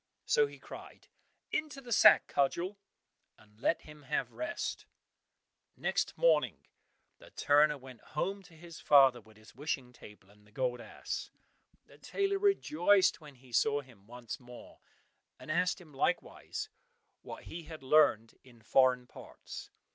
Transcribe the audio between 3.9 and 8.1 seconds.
have rest. Next morning the turner went